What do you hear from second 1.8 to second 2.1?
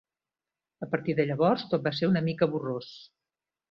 va